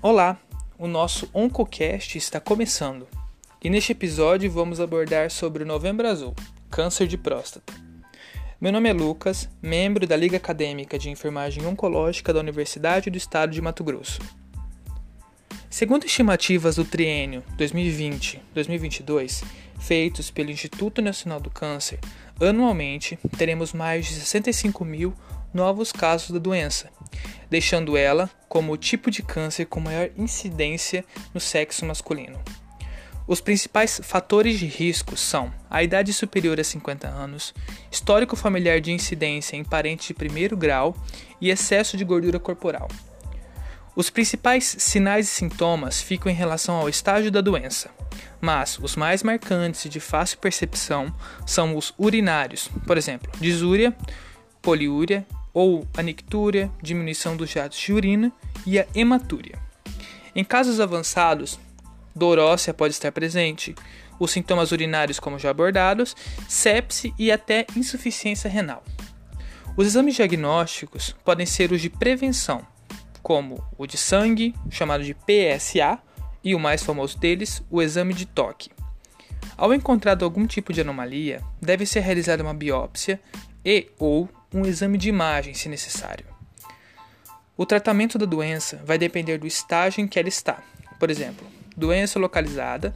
[0.00, 0.40] Olá,
[0.78, 3.08] o nosso OncoCast está começando
[3.60, 6.36] e neste episódio vamos abordar sobre o Novembro Azul,
[6.70, 7.74] câncer de próstata.
[8.60, 13.50] Meu nome é Lucas, membro da Liga Acadêmica de Enfermagem Oncológica da Universidade do Estado
[13.50, 14.20] de Mato Grosso.
[15.68, 19.42] Segundo estimativas do triênio 2020-2022,
[19.80, 21.98] feitos pelo Instituto Nacional do Câncer,
[22.40, 25.12] anualmente teremos mais de 65 mil
[25.52, 26.88] novos casos da doença,
[27.50, 32.38] deixando ela como o tipo de câncer com maior incidência no sexo masculino.
[33.28, 37.52] Os principais fatores de risco são a idade superior a 50 anos,
[37.90, 40.96] histórico familiar de incidência em parentes de primeiro grau
[41.38, 42.88] e excesso de gordura corporal.
[43.94, 47.90] Os principais sinais e sintomas ficam em relação ao estágio da doença,
[48.40, 53.94] mas os mais marcantes e de fácil percepção são os urinários, por exemplo, disúria,
[54.62, 55.26] poliúria
[55.58, 58.32] ou anictúria, diminuição dos jatos de urina
[58.64, 59.58] e a hematúria.
[60.32, 61.58] Em casos avançados,
[62.14, 63.74] dorócia pode estar presente,
[64.20, 66.14] os sintomas urinários como já abordados,
[66.46, 68.84] sepse e até insuficiência renal.
[69.76, 72.64] Os exames diagnósticos podem ser os de prevenção,
[73.20, 75.98] como o de sangue, chamado de PSA,
[76.44, 78.70] e o mais famoso deles, o exame de toque.
[79.56, 83.20] Ao encontrado algum tipo de anomalia, deve ser realizada uma biópsia
[83.64, 86.26] e ou um exame de imagem, se necessário.
[87.56, 90.62] O tratamento da doença vai depender do estágio em que ela está.
[90.98, 91.46] Por exemplo,
[91.76, 92.94] doença localizada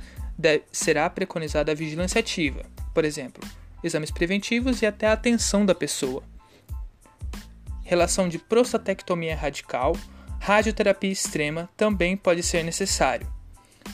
[0.71, 3.43] será preconizada a vigilância ativa, por exemplo,
[3.83, 6.23] exames preventivos e até a atenção da pessoa.
[7.83, 9.97] Relação de prostatectomia radical,
[10.39, 13.27] radioterapia extrema também pode ser necessário.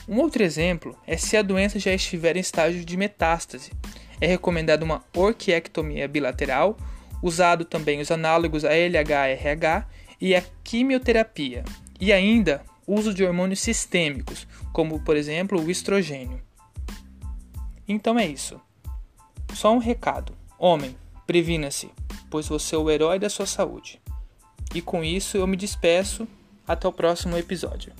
[0.07, 3.71] Um outro exemplo é se a doença já estiver em estágio de metástase.
[4.21, 6.77] É recomendada uma orquiectomia bilateral
[7.21, 9.87] usado também os análogos a LH-RH
[10.19, 11.63] e a quimioterapia,
[11.99, 16.41] e ainda uso de hormônios sistêmicos, como por exemplo o estrogênio.
[17.87, 18.59] Então é isso.
[19.53, 21.89] Só um recado: homem, previna-se,
[22.29, 23.99] pois você é o herói da sua saúde.
[24.73, 26.27] E com isso eu me despeço.
[26.67, 27.91] Até o próximo episódio.